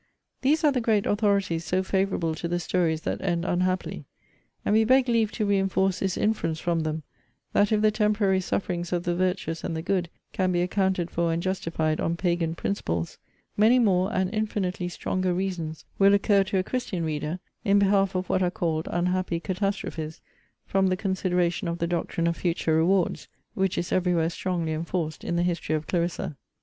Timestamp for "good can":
9.83-10.51